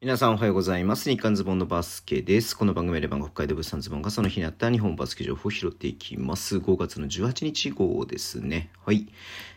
[0.00, 1.10] 皆さんおはようございます。
[1.10, 2.56] 日刊ズボンのバスケです。
[2.56, 6.58] この番組で番北海道物産ズボンがその日にあった日本バスケ情報を拾っていきます。
[6.58, 8.70] 5月の18日号ですね。
[8.86, 9.08] はい。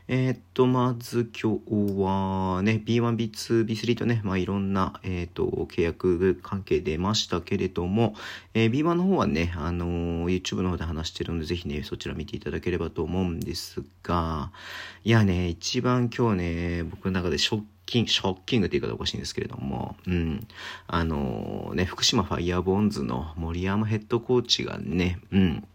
[0.07, 8.15] えー、っと、まず今日はね、B1、B2、B3 とね、まあいろんな、えー、っと、契約関係出ましたけれども、
[8.55, 14.51] えー、B1 の方はね、あの YouTube の方で話してるので、ぜひね、そちら見ていただければと思うんですが、
[15.03, 20.48] いやね、一番今日ね、僕の中でショックキンショッキングって言い方おかしいんですけれども、うん。
[20.88, 25.67] あのね、福島ファイヤーボーンズの森山ヘッドコーチがね、うん。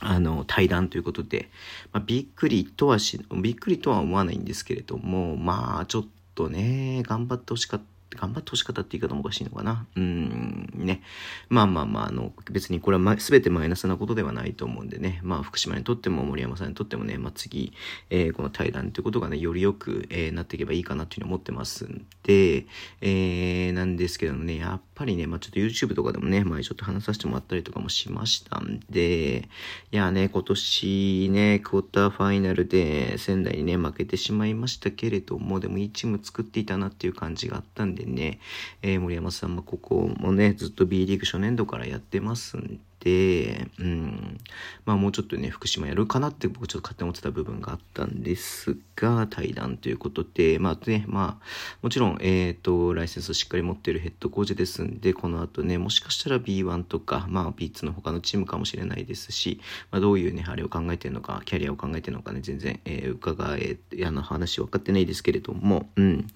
[0.00, 1.50] あの、対談ということで、
[1.92, 9.86] まあ、びっくりとはし、びっくりとは思わないんですけれども、まあ、ちょっとね、頑張ってほしかった頑張ってほしかったって言い方もおかしいのかな。
[9.96, 11.02] うん、ね。
[11.48, 15.20] まあまあまあ、あの、別にこれは、ま、全てマイナスなことではないと思うんでね。
[15.22, 17.72] まあ、福島にとっても森山さんにとってもね、まあ次、
[18.10, 22.66] えー、この対談ということがね、よりよく、えー、なっていけばいいかなっていうふうに思ってますんで、
[23.00, 29.48] えー、なんですけどもね、やっぱりね、まあちょっと YouTube とかでもね、前ちょっと話させてもらったりとかもしましたんで、
[29.90, 38.38] いやね、今年ね、クォーターファイナルで仙台にね、負けてしまいましたけれども、でもいいチーム作っていたなっていう感じがあったんでね、
[38.82, 44.38] えー、森山さんもここもね、ずっと B リーグ初年度からやってますんで、うん、
[44.84, 51.44] まあもうちょっとね、福島やるかなって僕ちょっと勝手に思ってた部分があったんですが、対談ということで、まあね、まあ、
[51.82, 66.28] もちろん、えっ、ー、と、ライセンスをしっかり持ってるヘッドコーチですんで、この後ね、もしかしたら B1 とか、まあ B2 の他のチームかもしれないですし、まあどういうね、あれを考えてるのか、キャリアを考えてるのかね、全然、えー、伺え、あの話分かってないですけれども、うん、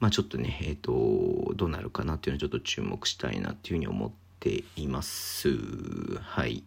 [0.00, 5.48] まあちょっとね、えっ、ー、と、どうなるかなっていうのをちょっと注目したいなっていうふうに思ってています。
[6.20, 6.64] はい。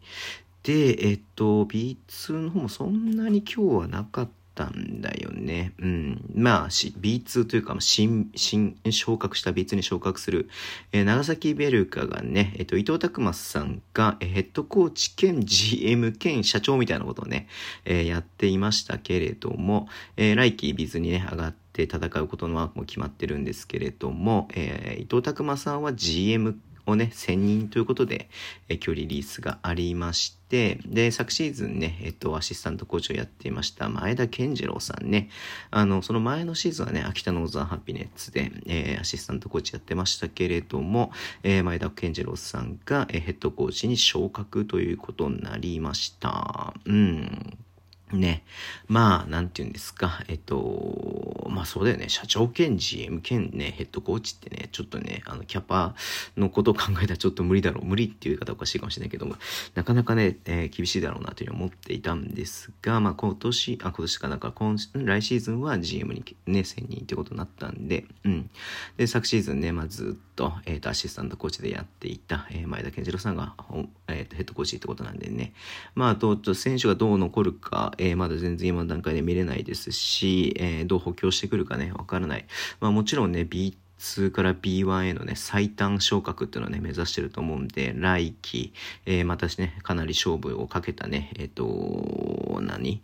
[0.64, 5.73] で、えっと、B2 の方もそんなに今日はなかったんだよね。
[5.78, 6.25] うん。
[6.33, 10.50] まあ、B2 というか、新、新、昇格した B2 に昇格する、
[10.92, 17.48] えー、長崎ベルカがね、えっと、伊藤拓馬さんが、えー、ヘッドコーチ兼 GM 兼社長みたいなことをね、
[17.86, 19.87] えー、やっていましたけれども、
[20.17, 28.30] えー、来季 B2 にね、上がって、戦うことのはも決まってるんですけれども、えー、伊藤拓馬さんは GM をね、専任ということで、
[28.70, 35.30] え今日リリースがありまして、で、昨シーズンね、えっと、アシスタントコーチをやっていました前田健次郎さんね、
[35.70, 41.11] あの、その前のシーズンはね、秋田ノーザンハピネッツで、えー、アシスタントコーチやってましたけれども、
[41.43, 46.73] えー、前田健次郎さんが、えー、ヘッドコーチに昇格ということになりました。
[46.86, 47.58] うん。
[48.14, 48.44] ね。
[48.88, 50.23] まあ、なんて言うんですか。
[50.28, 52.10] えっと、まあそうだよね。
[52.10, 55.95] 社長兼 GM 兼ね、ヘッドコーチってね、ちょっとね、あの、キャパ
[56.38, 57.86] のことを考えたらちょっと無理だろう。
[57.86, 59.36] 無理っていう言い方おかしいかもしれないけども、
[59.76, 68.50] なかなかね、えー、厳しいだろうなというふうに思っていたんですが、まあ今年、あ、今年かなんか、今、来シーズンは GM にね、専任ってことになったんで、うん。
[68.98, 73.56] で、昨シーズンね、まあずっと、えっ、ー、と、アシスタントコーチでやっていた、えー、前田健次郎さんが、
[74.08, 75.54] えっ、と、ヘッドコーチってことなんでね。
[75.96, 82.46] まあ、と、選手がどう残るか、えー、まだ全然今の段階で見れないですし、えー、どう補強してくるかね、わからない。
[82.80, 88.74] まあもちろんね、B 2から B1 へのね、最短昇格っていうのをね、目指してると思うんで、来季、
[89.06, 93.02] えー、またね、かなり勝負をかけたね、えっ、ー、と、何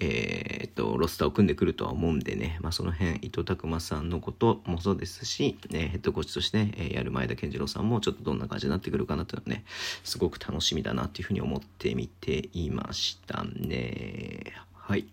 [0.00, 9.64] えっ、と、ロスターを組んでくるとは思うんでね、まあその辺、伊藤拓馬さんのこともそうですし、ね、ヘッドコーチとしてね、え、やる前田健次郎さんもちょっとどんな感じになってくるかなっていうのね、
[10.02, 14.52] すごく楽しみだなっていうふうに思ってみていましたね。
[14.74, 15.06] はい。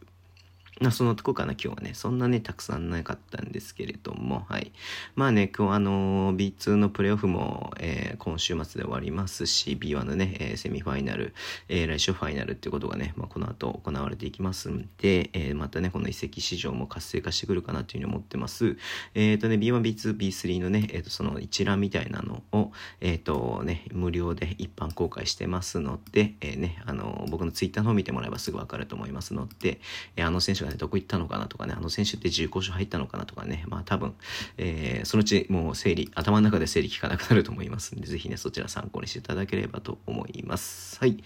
[0.81, 1.91] まあ、そのとこかな、今日はね。
[1.93, 4.71] そんなね、たくさんなかったんですけれども、はい。
[5.13, 11.35] まあね、今日あのー、B2 のプレイオフも、えー、今週末で終わりますし、B1 のね、えー、セミファイナル、
[11.69, 18.75] えー、来週ファイナルっていうことがね、まあ、この後行われていきますんで、えー、またね、この移籍市場も活性化してくるかなというふうに思ってます。
[19.13, 22.71] えっ、ー、とね、B1、B2、B3 のね、えっ、ー、と、その一覧みたいなのを、
[23.01, 29.79] えっ、ー、とね、無料で一般公開してますので、えー、ね、あの、僕のツイッターの方見てもらえばすぐわかると思いますので、
[30.15, 34.15] えー、あの選手がね、どこ行ったのかなとかね、あの選手って重厚賞入ったのかなとかね、まあ多分、
[34.57, 40.97] えー、そのうちもう整理、頭の中で整理効かなくなると思いますんで、ぜひね、そちら参考にしていただければと思います。
[40.99, 41.23] はい。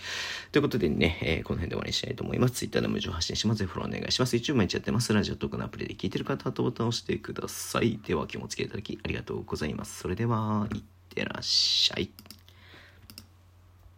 [0.51, 2.53] ということでね、えー、この辺で終わりにしたいと思います。
[2.55, 3.59] Twitter でも情報発信します。
[3.59, 4.35] ぜひフォローお願いします。
[4.35, 5.13] YouTube 毎日やってます。
[5.13, 7.99] ラジオトークのアプリで聞いてる方はボタンを押してください。
[8.05, 9.99] では今日もお付き合いいただきありがとうございます。
[9.99, 12.09] それでは、いってらっしゃい。